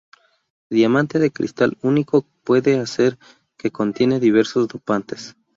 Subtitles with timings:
[0.71, 3.19] Diamante de cristal único puede hacer
[3.55, 5.35] que contiene diversos dopantes.